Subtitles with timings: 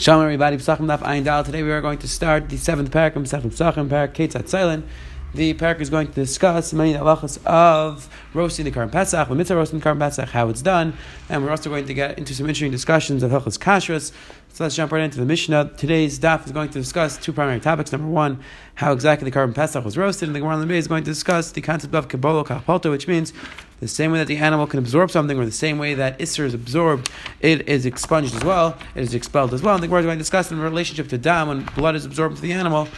[0.00, 1.44] Shalom everybody, Pesachim Daf Ayin Dal.
[1.44, 4.86] Today we are going to start the seventh parak of Pesachim Pesachim, parak Ketzat Silent.
[5.34, 9.56] The parak is going to discuss many halachas of roasting the Korban Pesach, the mitzvah
[9.56, 10.94] roasting the Korban Pesach, how it's done,
[11.28, 14.12] and we're also going to get into some interesting discussions of halachas kashrus.
[14.52, 15.74] So let's jump right into the Mishnah.
[15.76, 17.92] Today's daf is going to discuss two primary topics.
[17.92, 18.40] Number one,
[18.74, 21.60] how exactly the Korban Pesach was roasted, and the Gemara is going to discuss the
[21.60, 23.32] concept of kabolo kapolto, which means
[23.78, 26.44] the same way that the animal can absorb something, or the same way that Isser
[26.44, 27.08] is absorbed,
[27.40, 29.74] it is expunged as well, it is expelled as well.
[29.76, 32.32] And the Gemara is going to discuss in relationship to dam, when blood is absorbed
[32.32, 32.88] into the animal,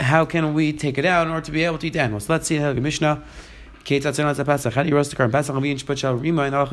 [0.00, 2.24] how can we take it out in order to be able to eat animals?
[2.24, 3.22] So let's see how the Mishnah.
[3.88, 4.02] How do you
[4.94, 5.54] roast the Korban Pesach?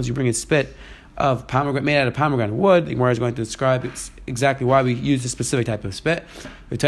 [0.05, 0.75] You bring a spit
[1.17, 2.85] of pomegranate made out of pomegranate wood.
[2.85, 3.89] The Gemara is going to describe
[4.27, 6.25] exactly why we use this specific type of spit.
[6.69, 6.81] And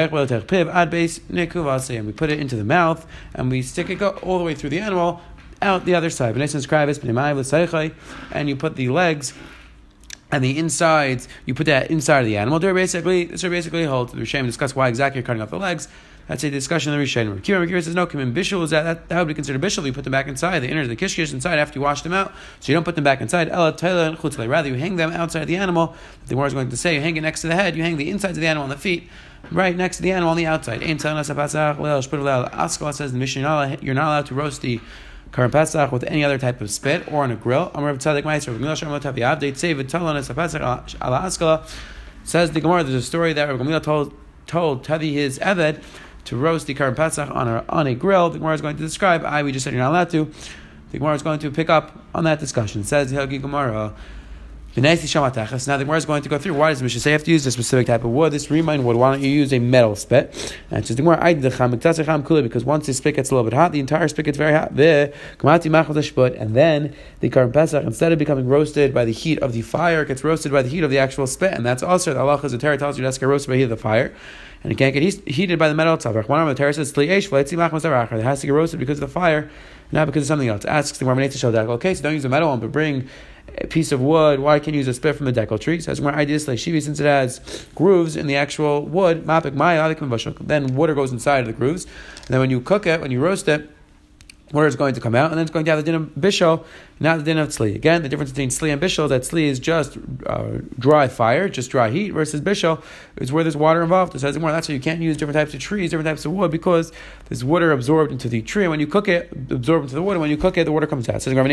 [2.07, 4.79] we put it into the mouth and we stick it all the way through the
[4.79, 5.21] animal
[5.61, 6.35] out the other side.
[8.31, 9.33] And you put the legs
[10.29, 12.59] and the insides, you put that inside of the animal.
[12.59, 15.87] They're basically, this basically holds the Rishonim discuss why exactly you're cutting off the legs.
[16.27, 17.41] That's a discussion in the Rishonim.
[17.41, 18.05] Kira Kira says no.
[18.05, 19.85] Kamin bishul is that, that that would be considered bishul.
[19.85, 22.33] You put them back inside the innards, the kishkish inside after you wash them out.
[22.59, 23.47] So you don't put them back inside.
[23.47, 25.95] Ella and Rather, you hang them outside the animal.
[26.25, 27.77] The Gemara is going to say you hang it next to the head.
[27.77, 29.07] You hang the insides of the animal on the feet,
[29.51, 30.81] right next to the animal on the outside.
[30.81, 31.03] Says
[33.11, 34.79] the Mishnah, you're not allowed to roast the
[35.31, 37.71] Korban Pesach with any other type of spit or on a grill.
[42.23, 44.13] Says the Gemara, there's a story that Rav Gamliel told
[44.47, 45.81] told Tavi his Eved
[46.27, 48.29] to roast the Korban Pesach on a, on a grill.
[48.29, 50.31] The Gemara is going to describe, I, we just said you're not allowed to.
[50.91, 52.81] The Gemara is going to pick up on that discussion.
[52.81, 53.93] It says Hilgi Gemara,
[54.75, 57.31] now the Gemara is going to go through why does Mishnah say you have to
[57.31, 58.31] use a specific type of wood?
[58.31, 58.95] This remind wood.
[58.95, 60.55] Why don't you use a metal spit?
[60.69, 61.33] And says the Gemara,
[62.43, 64.75] because once the spit gets a little bit hot, the entire spit gets very hot.
[64.75, 69.63] The And then the Korban Pesach, instead of becoming roasted by the heat of the
[69.63, 72.37] fire, gets roasted by the heat of the actual spit, and that's also the Allah
[72.37, 74.13] Torah tells you that's roasted by the heat of the fire
[74.63, 76.27] and it can't get heated by the metal tzavach.
[76.27, 79.49] One of the says It has to get roasted because of the fire,
[79.91, 80.65] not because of something else.
[80.65, 83.07] Asks the Gemara to show that okay, so don't use a metal one, but bring
[83.59, 84.39] a piece of wood.
[84.39, 85.79] Why can't you use a spit from the decal tree?
[85.79, 89.25] Says more ideas like shivi since it has grooves in the actual wood.
[89.25, 93.21] Then water goes inside of the grooves, and then when you cook it, when you
[93.21, 93.69] roast it
[94.51, 96.09] water is going to come out, and then it's going to have the din of
[96.15, 96.65] bishul,
[96.99, 97.75] not the din of tzli.
[97.75, 101.69] Again, the difference between tzli and bishul that tzli is just uh, dry fire, just
[101.69, 102.81] dry heat, versus bishul
[103.17, 104.15] is where there's water involved.
[104.15, 104.51] It says more.
[104.51, 106.91] That's why you can't use different types of trees, different types of wood, because
[107.29, 110.13] there's water absorbed into the tree, and when you cook it, absorbed into the wood,
[110.13, 111.15] and when you cook it, the water comes out.
[111.15, 111.43] It says why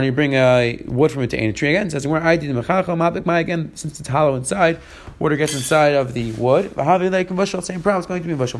[0.00, 1.86] don't you bring a wood from it to a tree again?
[1.88, 4.78] It says again since it's hollow inside,
[5.18, 6.72] water gets inside of the wood.
[6.74, 7.98] Same problem.
[7.98, 8.58] It's going to be bishul.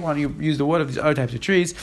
[0.00, 1.74] Why don't you use the wood of these other types of trees.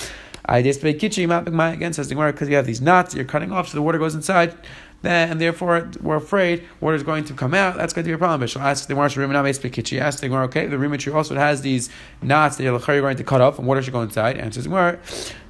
[0.48, 3.98] Again says the Gemara because you have these knots you're cutting off, so the water
[3.98, 4.56] goes inside.
[5.04, 7.78] Then, and therefore we're afraid water is going to come out.
[7.78, 8.40] That's going to be a problem.
[8.40, 10.00] But she'll ask the Gemara, Kitchi.
[10.00, 11.90] asked the Gemara, okay, the Rima tree also has these
[12.22, 14.38] knots that you're going to cut off, and water should go inside.
[14.38, 15.00] Answers the Gemara.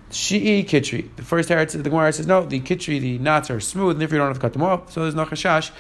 [0.10, 1.14] Shi'i kitri.
[1.18, 2.46] The first the Gemara says no.
[2.46, 4.92] The kitri, the knots are smooth, and therefore you don't have to cut them off.
[4.92, 5.72] So there's no chashash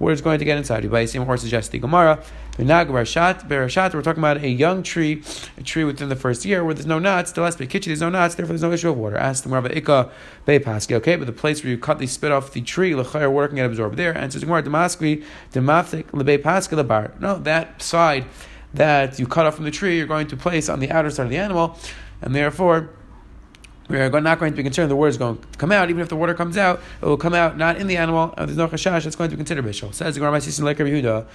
[0.00, 0.82] where it's going to get inside.
[0.82, 2.22] You buy the same horse suggests the Gemara.
[2.58, 5.22] We're talking about a young tree,
[5.58, 8.00] a tree within the first year where there's no nuts, the last bit, kitchen, there's
[8.00, 9.16] no nuts, therefore there's no issue of water.
[9.16, 10.10] Ask the Gemara Ika
[10.46, 13.48] Paski, okay, but the place where you cut the spit off the tree, Lechayr, water
[13.48, 14.12] can get absorbed there.
[14.12, 15.22] And says Gemara, Damaskri,
[15.52, 17.20] Demaftik, Lebe Paski, Lebar.
[17.20, 18.24] No, that side
[18.72, 21.24] that you cut off from the tree, you're going to place on the outer side
[21.24, 21.78] of the animal,
[22.22, 22.90] and therefore
[23.90, 25.90] we are not going to be concerned the water is going to come out.
[25.90, 28.32] Even if the water comes out, it will come out not in the animal.
[28.36, 29.04] Uh, there's no chashash.
[29.04, 29.92] It's going to be considered bishul.
[29.92, 31.26] Says the Gemara Sisin like Yehuda.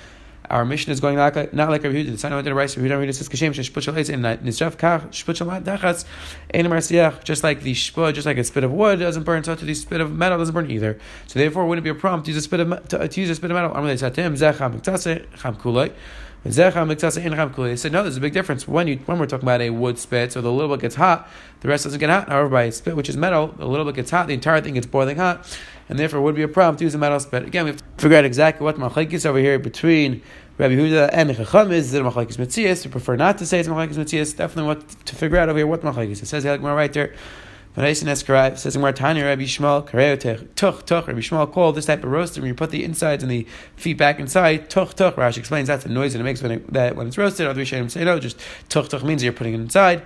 [0.48, 2.12] Our mission is going like, not like Rabbi Yehuda.
[2.12, 2.78] The sign of the rice.
[2.78, 6.06] Rabbi Yehuda says kashem sheshpuchal eitz in nisraf kach shpuchal dachas
[6.54, 7.24] ein marsiach.
[7.24, 9.74] Just like the shpud, just like a spit of wood doesn't burn, so to the
[9.74, 11.00] spit of metal doesn't burn either.
[11.28, 13.30] So therefore, it wouldn't be a problem to use a spit of to, to use
[13.30, 13.72] a spit of metal.
[13.72, 15.92] Amalei satim zecham miktase cham kulay.
[16.46, 18.68] They said, no, there's a big difference.
[18.68, 21.28] When you when we're talking about a wood spit, so the little bit gets hot,
[21.62, 22.30] the rest doesn't get hot.
[22.30, 24.76] However, by a spit, which is metal, a little bit gets hot, the entire thing
[24.76, 27.48] gets boiling hot, and therefore it would be a problem to use a metal spit.
[27.48, 30.22] Again, we have to figure out exactly what machlekes over here between
[30.60, 31.88] Rabbi Huda and Chacham is.
[31.88, 32.86] Is it machlekes mitzias?
[32.86, 34.38] We prefer not to say it's machlekes mitzias.
[34.38, 36.22] Definitely what to figure out over here what machlekes.
[36.22, 37.16] It says right there.
[37.76, 39.86] Says in Tanya, Rabbi Shmuel,
[40.56, 41.08] tuch tuch.
[41.08, 43.46] Rabbi Shmuel called this type of roasting when you put the insides and the
[43.76, 44.70] feet back inside.
[44.70, 45.16] Tuch tuch.
[45.16, 47.48] Rashi explains that's the noise that it makes when it, that when it's roasted.
[47.48, 48.40] Other Rishonim say no, just
[48.70, 50.04] tuch tuch means you're putting it inside.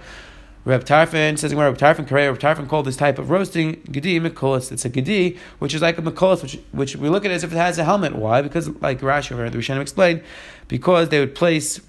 [0.65, 4.71] Reb Tarfon says Reb Tarfon Korea, Reb Tarfon called this type of roasting gedi mikolis.
[4.71, 7.53] It's a gedi, which is like a mikolis, which which we look at as if
[7.53, 8.15] it has a helmet.
[8.15, 8.41] Why?
[8.41, 10.23] Because like Rashi over the Rishonim explained,
[10.67, 11.79] because they would place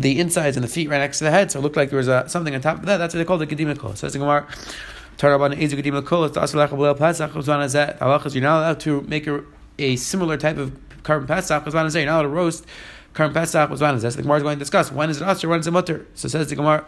[0.00, 1.98] the insides and the feet right next to the head, so it looked like there
[1.98, 2.96] was a, something on top of that.
[2.96, 3.94] That's what they call the Gedim Kol.
[3.94, 4.46] So it's the Gemara.
[4.48, 6.24] Is Gedim Kol.
[6.24, 7.36] It's also like a Pesach.
[8.00, 9.44] Allah you're not allowed to make a,
[9.78, 12.66] a similar type of Korban pesach You're not allowed to roast
[13.14, 15.66] Korban pesach was The Gemara is going to discuss when is it usher, when is
[15.66, 16.06] it mutter.
[16.14, 16.84] So says the Gemara,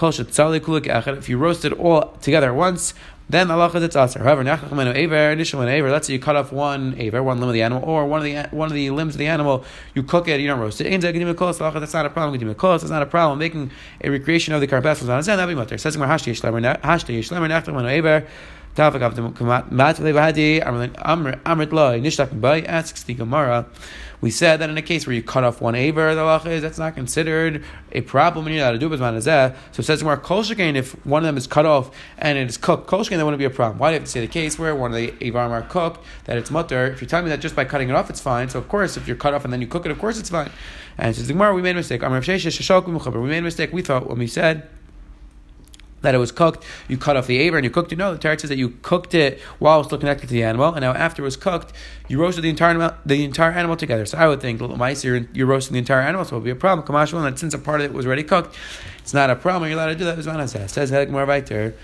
[0.00, 2.94] if you roast it all together at once,
[3.28, 4.22] then the Allah is it's aser.
[4.22, 8.20] However, let's say you cut off one aver, one limb of the animal, or one
[8.20, 10.80] of the one of the limbs of the animal, you cook it, you don't roast
[10.80, 11.00] it.
[11.00, 12.54] That's not a problem.
[12.54, 13.38] That's not a problem.
[13.38, 13.70] Making
[14.02, 15.78] a recreation of the pesach on that'd be mutter.
[15.78, 16.34] Says hashti
[18.76, 20.04] yishlemer nachtam
[22.44, 22.68] aver.
[22.68, 23.66] Asks the Gemara.
[24.20, 26.62] We said that in a case where you cut off one aver, the halacha is
[26.62, 27.62] that's not considered
[27.92, 31.22] a problem when you're allowed to do bizman So it says more kol if one
[31.22, 33.78] of them is cut off and it is cooked, kol that wouldn't be a problem.
[33.78, 36.02] Why do you have to say the case where one of the avarim are cooked
[36.24, 36.86] that it's mutter?
[36.86, 38.96] If you tell me that just by cutting it off it's fine, so of course
[38.96, 40.50] if you're cut off and then you cook it, of course it's fine.
[40.96, 42.00] And it says Gemara, we made a mistake.
[42.00, 43.72] We made a mistake.
[43.74, 44.70] We thought when we said
[46.04, 47.98] that it was cooked, you cut off the aver and you cooked it.
[47.98, 50.44] No, the Torah says that you cooked it while it was still connected to the
[50.44, 51.72] animal, and now after it was cooked,
[52.08, 54.06] you roasted the entire the entire animal together.
[54.06, 56.44] So I would think, little mice, you're, you're roasting the entire animal, so it would
[56.44, 56.86] be a problem.
[56.86, 58.56] Kamashal, that since a part of it was already cooked,
[58.98, 59.70] it's not a problem.
[59.70, 60.48] You're allowed to do that.
[60.48, 60.72] Says.
[60.72, 61.74] Says Hegmar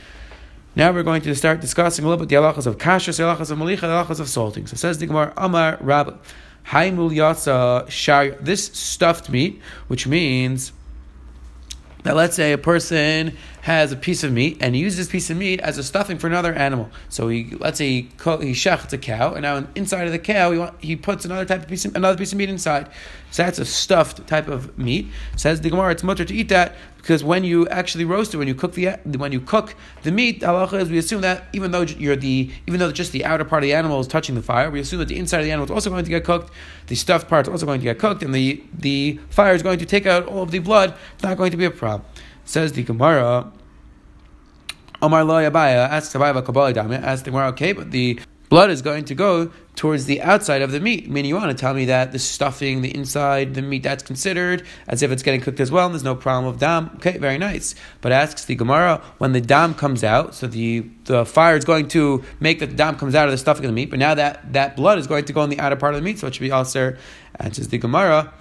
[0.77, 3.51] Now we're going to start discussing a little bit the halachas of kashrus, the halachas
[3.51, 4.67] of malicha, the halachas of salting.
[4.67, 6.21] So says the Gemara, Amar Rab,
[6.67, 8.31] Haimul Yatsa Shar.
[8.41, 10.73] This stuffed meat, which means
[12.03, 15.29] that let's say a person has a piece of meat and he uses this piece
[15.29, 16.91] of meat as a stuffing for another animal.
[17.09, 20.51] So he let's say he he shechts a cow and now inside of the cow
[20.51, 22.89] he, want, he puts another type of piece of, another piece of meat inside.
[23.31, 25.09] So that's a stuffed type of meat.
[25.37, 28.47] Says the Gemara, it's mutter to eat that because when you actually roast it, when
[28.47, 31.81] you cook the when you cook the meat, halacha is we assume that even though
[31.81, 34.71] you're the even though just the outer part of the animal is touching the fire,
[34.71, 36.53] we assume that the inside of the animal is also going to get cooked,
[36.89, 39.79] the stuffed part is also going to get cooked, and the the fire is going
[39.79, 40.95] to take out all of the blood.
[41.15, 42.07] It's not going to be a problem.
[42.45, 43.51] Says the Gemara.
[45.03, 47.03] Omar lo Abaye asks Abaye Kabbalah Dami.
[47.03, 48.21] Asks the Gemara, okay, but the
[48.51, 51.09] blood is going to go towards the outside of the meat.
[51.09, 54.63] Meaning, you want to tell me that the stuffing, the inside, the meat, that's considered
[54.87, 56.91] as if it's getting cooked as well, and there's no problem with dam.
[56.97, 57.75] Okay, very nice.
[58.03, 61.89] But asks the Gemara, when the dam comes out, so the, the fire is going
[61.89, 64.13] to make that the dam comes out of the stuffing of the meat, but now
[64.13, 66.27] that, that blood is going to go in the outer part of the meat, so
[66.27, 66.95] it should be also,
[67.37, 68.35] answers the Gemara.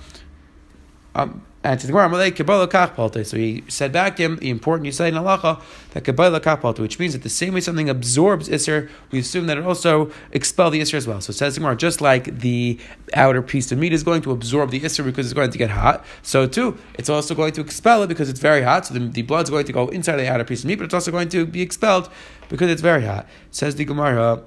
[1.15, 5.15] Um, and the Gemara, so he said back to him the important you say in
[5.15, 5.61] halacha
[5.91, 9.57] that kabbalah kachpalta, which means that the same way something absorbs isser, we assume that
[9.57, 11.19] it also expel the isser as well.
[11.19, 12.79] So it says the Gemara, just like the
[13.13, 15.69] outer piece of meat is going to absorb the isser because it's going to get
[15.69, 18.85] hot, so too it's also going to expel it because it's very hot.
[18.85, 20.93] So the, the blood's going to go inside the outer piece of meat, but it's
[20.93, 22.09] also going to be expelled
[22.47, 23.27] because it's very hot.
[23.51, 24.43] Says the Gemara.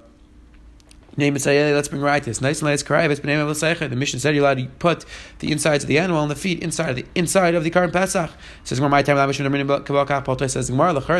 [1.14, 1.42] Name it
[1.74, 2.40] let's bring right this.
[2.40, 3.48] Nice and nice karayvis, but name of
[3.90, 5.04] The mission said you're allowed to put
[5.40, 7.92] the insides of the animal and the feet inside of the inside of the Korban
[7.92, 8.30] pesach.
[8.64, 9.44] Says more my time that mission
[10.48, 10.70] says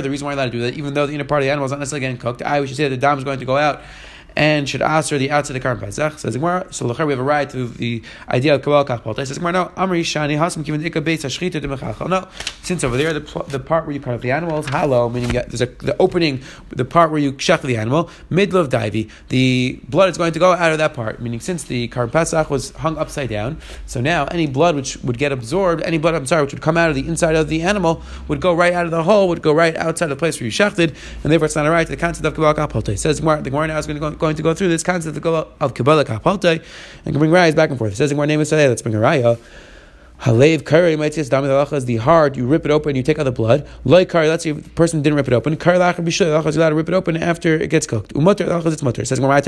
[0.01, 1.51] the reason why you're allowed to do that, even though the inner part of the
[1.51, 3.45] animal is not necessarily getting cooked, I should say that the dam is going to
[3.45, 3.83] go out
[4.37, 6.19] and should answer the outside of the pesach.
[6.19, 6.67] Says Gemara.
[6.71, 9.27] So we have a right to the idea of kabbalah.
[9.27, 9.53] Says Gemara.
[9.53, 12.29] No, Amri shani hasam kiven ikka beis hashchita No,
[12.63, 15.61] since over there the, the part where you cut off the animals, hallow meaning there's
[15.61, 20.09] a the opening, the part where you shech the animal, middle of divey, the blood
[20.09, 21.21] is going to go out of that part.
[21.21, 25.19] Meaning since the Korban pesach was hung upside down, so now any blood which would
[25.19, 27.63] get absorbed, any blood I'm sorry, which would come out of the inside of the
[27.63, 30.47] animal would go right out of the hole, would go right outside the place where
[30.47, 32.99] you shechted, and therefore it's not a right to the concept of kabbalah kachpalta.
[32.99, 33.43] Says Gemara.
[33.43, 36.05] The Gemara now is going to go going to go through this concept of Kabbalah
[36.05, 36.65] Kapaltai
[37.05, 37.93] and can bring rayas back and forth.
[37.93, 39.37] It says in our name is today, let's bring a raya.
[40.23, 42.37] Halev kari say dami is the heart.
[42.37, 43.67] You rip it open, you take out the blood.
[43.85, 44.29] Loy kari.
[44.29, 45.57] Let's say the person didn't rip it open.
[45.57, 46.27] Kari lachar b'shoy.
[46.27, 48.15] Lachar is allowed to rip it open after it gets cooked.
[48.15, 49.05] Umater lachar it's mutter.
[49.05, 49.43] Says Gemara.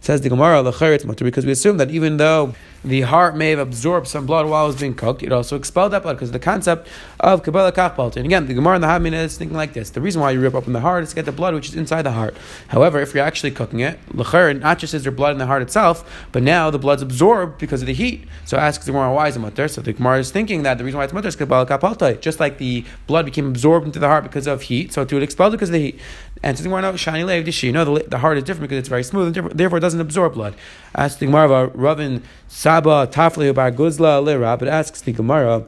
[0.00, 3.58] Says the Gemara it's mutter because we assume that even though the heart may have
[3.58, 6.38] absorbed some blood while it was being cooked, it also expelled that blood because the
[6.38, 8.16] concept of Kabbalah Kachbalt.
[8.16, 9.90] And again, the Gemara and the Hamina is thinking like this.
[9.90, 11.74] The reason why you rip open the heart is to get the blood which is
[11.74, 12.34] inside the heart.
[12.68, 15.60] However, if you're actually cooking it, Lachar, not just is there blood in the heart
[15.60, 18.26] itself, but now the blood's absorbed because of the heat.
[18.46, 19.68] So asks the Gemara, why is it mutter?
[19.68, 22.20] So the Gemara is thinking that the reason why it's mutter is Kachbalt.
[22.20, 25.22] Just like the blood became absorbed into the heart because of heat, so it would
[25.22, 26.00] expel because of the heat.
[26.42, 27.72] And so the Gemara, no, shiny lev dishi.
[27.72, 30.34] No, the, the heart is different because it's very smooth and therefore it doesn't absorb
[30.34, 30.54] blood.
[30.94, 35.66] Asks the Gemara, Ravin Saba Tafli Bar Guzla Lira, but asks the Gemara,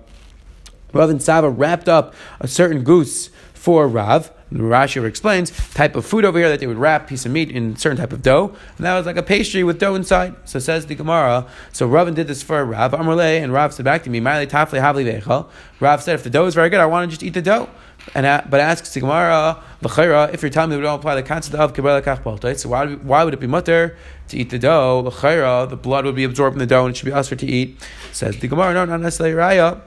[0.92, 4.30] Ravin Saba wrapped up a certain goose for Rav.
[4.58, 7.76] Rashi explains type of food over here that they would wrap piece of meat in
[7.76, 10.34] certain type of dough, and that was like a pastry with dough inside.
[10.44, 11.46] So says the Gemara.
[11.72, 16.14] So Ravin did this for Rav Amrle, and Rav said back to me, Rav said,
[16.14, 17.68] if the dough is very good, I want to just eat the dough.
[18.14, 21.72] And but asks the Gemara, if you're telling me we don't apply the concept of
[21.72, 23.96] kibber lekach so why, why would it be mutter
[24.28, 25.02] to eat the dough?
[25.02, 27.80] the blood would be absorbed in the dough and it should be usher to eat.
[28.10, 29.80] Says the Gemara, no, not necessarily raya.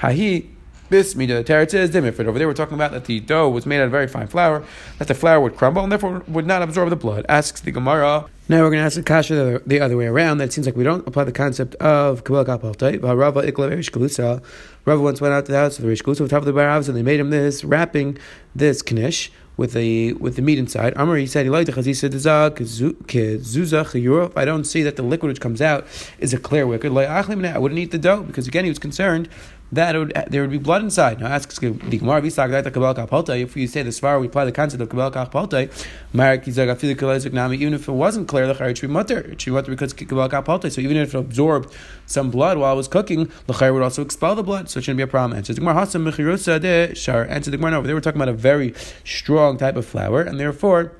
[0.00, 0.50] Hahi.
[0.90, 2.28] This mida teretz is different.
[2.28, 4.64] Over there, we're talking about that the dough was made out of very fine flour,
[4.98, 7.24] that the flour would crumble and therefore would not absorb the blood.
[7.28, 10.38] Asks the Gemara, Now we're going to ask the kasha the, the, other way around.
[10.38, 13.00] That seems like we don't apply the concept of kabel kapaltai.
[13.00, 14.42] Rava ikla
[14.84, 16.96] Rava once went out to the house of the Rish Galusa with the Baravs and
[16.96, 18.18] they made him this wrapping
[18.56, 20.92] this knish with the with the meat inside.
[20.96, 21.84] Amr he said he liked it.
[21.84, 22.48] He said If I
[24.44, 25.86] don't see that the liquid which comes out
[26.18, 29.28] is a clear liquid, I wouldn't eat the dough because again he was concerned
[29.72, 31.20] that would, uh, there would be blood inside.
[31.20, 35.10] Now asks the Gemara, if you say the svar, we apply the concept of kabel
[35.12, 35.70] kapaltai.
[36.12, 39.20] Even if it wasn't clear, the it should be mutter.
[39.20, 40.72] It should be mutter because kabel kapaltai.
[40.72, 41.72] So even if it absorbed
[42.06, 44.96] some blood while it was cooking, the would also expel the blood, so it shouldn't
[44.96, 45.36] be a problem.
[45.36, 47.24] Answer the Gemara, Hasam mechirusa shar.
[47.26, 48.74] Answer the Gemara, no, they were talking about a very
[49.04, 50.92] strong type of flour, and therefore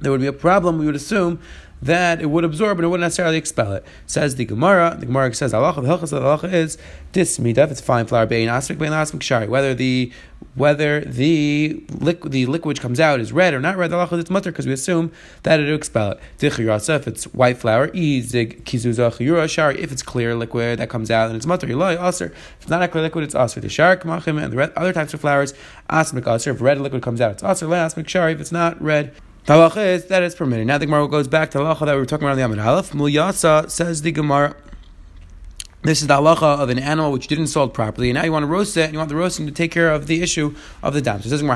[0.00, 0.78] there would be a problem.
[0.78, 1.38] We would assume
[1.82, 3.84] that it would absorb and it wouldn't necessarily expel it.
[4.06, 4.96] Says the Gemara.
[4.98, 6.78] The Gemara says Allah the halacha is
[7.12, 9.48] this if it's fine flour bein asrik bein asrik shari.
[9.48, 10.12] Whether the
[10.54, 14.52] whether the liquid the liquid comes out is red or not red, the it's mutter
[14.52, 15.10] because we assume
[15.42, 16.20] that it will expel it.
[16.40, 19.80] If it's white flour, izig kizuza chiyura shari.
[19.80, 22.26] If it's clear liquid that comes out and it's mutter, ilai aser.
[22.26, 23.60] If it's not a clear liquid, it's aser.
[23.60, 25.52] The shari kamachim and the red, other types of flours
[25.90, 26.50] asmik aser.
[26.50, 27.66] If red liquid comes out, it's aser.
[27.66, 28.32] Asmik shari.
[28.32, 29.12] If it's not red.
[29.46, 30.68] Halacha is that it's permitted.
[30.68, 32.60] Now the Gemara goes back to halacha that we were talking about on the Amid
[32.60, 32.92] Aleph.
[32.92, 34.54] Mulyasa says the Gemara.
[35.82, 38.44] This is the halacha of an animal which didn't salt properly, and now you want
[38.44, 40.94] to roast it, and you want the roasting to take care of the issue of
[40.94, 41.20] the dam.
[41.22, 41.40] So it says.
[41.40, 41.46] The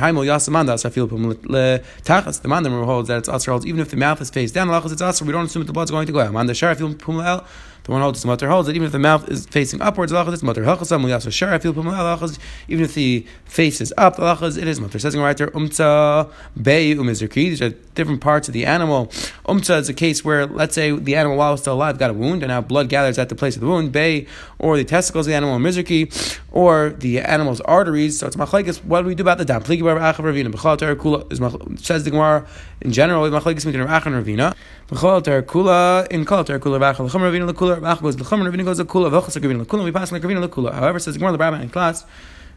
[2.49, 4.67] mandam holds that it's asr holds even if the mouth is face down.
[4.67, 5.23] Halacha it's asr.
[5.23, 7.47] We don't assume that the blood's going to go out.
[7.87, 10.21] The one holds the mutter holds that even if the mouth is facing upwards, the
[10.33, 10.65] is mutter.
[10.65, 14.99] Even if the face is up, the is it is mutter.
[14.99, 17.35] Says right there, umtza bei umizrki.
[17.35, 19.07] These are different parts of the animal.
[19.47, 22.43] Umtza is a case where, let's say, the animal while still alive got a wound,
[22.43, 23.93] and now blood gathers at the place of the wound.
[23.93, 24.27] Bei
[24.59, 26.11] or the testicles of the animal, mizrki,
[26.51, 28.19] or the animal's arteries.
[28.19, 28.85] So it's machlekes.
[28.85, 29.65] What do we do about the dam?
[29.65, 29.79] Says
[32.03, 32.49] the Gemara
[32.81, 34.57] in general, machlekes and Ravina.
[34.89, 37.76] Kula in Kol Kula Ravina L'Kula
[40.73, 42.05] However, says Gemara the Rabbi in class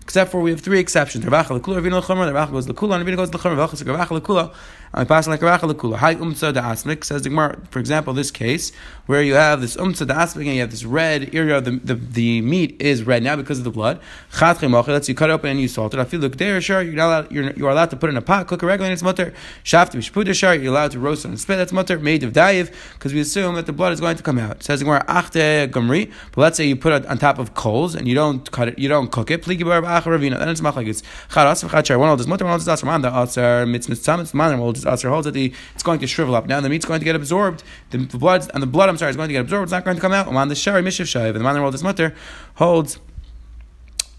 [0.01, 1.23] except for we have three exceptions.
[1.23, 4.53] The Rachel L'Kula Ravina the Rachel goes L'Kula and Ravina goes L'Chum V'Chas Rachel L'Kula
[4.91, 5.97] I pass like Rachel L'Kula.
[5.97, 7.59] Hi Umtza Da Asmik says the Gemara.
[7.69, 8.71] For example, this case
[9.05, 11.61] where you have this Umtza Da Asmik and you have this red area.
[11.61, 13.99] The, the, the meat is red now because of the blood.
[14.35, 15.99] Chat Let's you cut it open and you salt it.
[15.99, 16.59] I feel look there.
[16.59, 18.65] Sure, you're not allowed, you're, you are allowed to put in a pot, cook it
[18.65, 18.91] regularly.
[18.91, 19.31] And it's mutter.
[19.63, 20.55] Shafti Mishpuda Shar.
[20.55, 21.57] You're allowed to roast it and spit.
[21.57, 21.99] That's mutter.
[21.99, 24.63] Made of dayiv because we assume that the blood is going to come out.
[24.63, 26.11] says the Gemara Achte Gamri.
[26.31, 28.79] But let's say you put it on top of coals and you don't cut it,
[28.79, 29.43] you don't cook it.
[29.43, 29.59] Pligi
[30.05, 30.39] Ravina.
[30.39, 31.03] Then it's machlekes.
[31.29, 31.99] Charas v'chachar.
[31.99, 32.45] One holds mutter.
[32.45, 32.89] One holds asar.
[32.89, 34.33] Man the asar mitzvah tzamitz.
[34.33, 35.11] Man holds asar.
[35.11, 36.47] Holds that the it's going to shrivel up.
[36.47, 37.63] Now the meat's going to get absorbed.
[37.91, 38.89] The, blood and the blood.
[38.89, 39.63] I'm sorry, is going to get absorbed.
[39.63, 40.27] It's not going to come out.
[40.27, 42.15] On the shari mishiv shayv, and the man the world is mutter
[42.55, 42.99] holds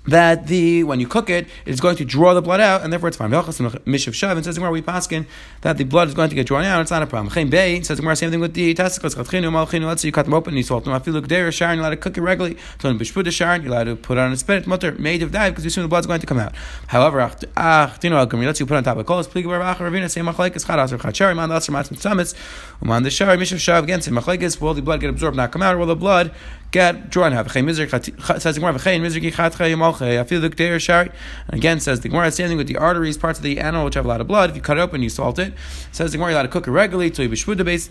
[0.07, 3.09] that the when you cook it, it's going to draw the blood out, and therefore
[3.09, 3.31] it's fine.
[3.31, 5.27] Mishav Shav and says the we paskin
[5.61, 6.81] that the blood is going to get drawn out.
[6.81, 7.33] It's not a problem.
[7.33, 9.17] Chaim Bey says the same thing with the testicles.
[9.17, 10.93] Let's say you cut them open and you salt them.
[10.93, 12.57] Like there, Sharon, you're allowed to cook it regularly.
[12.81, 14.67] So in Bishpuda Sharon, you're allowed to put on a spit.
[14.67, 16.55] Mutter made of dye because you assume the blood's going to come out.
[16.87, 19.29] However, let's you put on top of coals.
[19.29, 22.35] Please give Ravina say machlekes chadas or chachari man that's from tzamitz.
[22.83, 24.61] Man the Shari Mishav Shav again say machlekes.
[24.61, 26.33] Will the blood get absorbed, not come out, or will the blood
[26.71, 27.51] get drawn out?
[27.51, 31.11] Says the Gemara, I feel the Gdeir Shari.
[31.49, 34.09] Again, says the Gemara, thing with the arteries, parts of the animal which have a
[34.09, 34.51] lot of blood.
[34.51, 35.53] If you cut it open, you salt it.
[35.93, 37.89] Says the Gemara, you allowed to cook it regularly till you base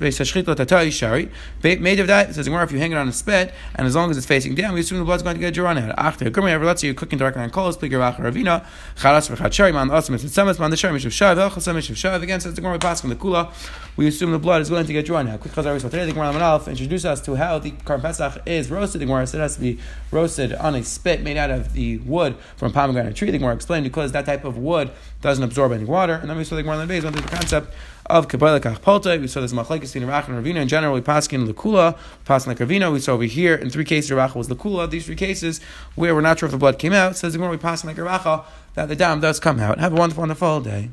[0.95, 1.29] shari.
[1.63, 3.95] Made of that, says the Gemara, if you hang it on a spit, and as
[3.95, 5.93] long as it's facing down, we assume the blood's going to get drawn out.
[5.97, 9.89] After Gemara, ever let's you're cooking directly on coals, plik your ravina, charas v'chachari, man
[9.89, 12.21] asim et tzemes, man the shari, mishav shav, elchasem mishav shav.
[12.21, 13.51] Again, says the Gemara, pass from the kula,
[13.97, 15.41] we assume the blood is going to get drawn out.
[15.41, 18.68] Quick chazar, so today the Gemara Alf introduce us to how the Korban Pesach is
[18.69, 19.01] roasted.
[19.01, 19.79] The Gemara said it has to be
[20.11, 23.31] roasted on a spit made out of the wood from pomegranate tree.
[23.31, 26.13] The Gemara explained because that type of wood doesn't absorb any water.
[26.13, 27.73] And then we saw the Gemara base went through the concept
[28.05, 29.19] of Kabbalah Kachpolta.
[29.19, 30.61] We saw this Machlekes in Rach and Ravina.
[30.61, 32.91] In general, we pass in Lakula, pass like Ravina.
[32.91, 34.89] We saw over here in three cases Rachel was Lakula.
[34.89, 35.61] These three cases
[35.95, 37.97] where we're not sure if the blood came out, says the Gemara we pass like
[37.97, 38.45] Rachel
[38.75, 39.79] that the dam does come out.
[39.79, 40.89] Have a wonderful, wonderful day.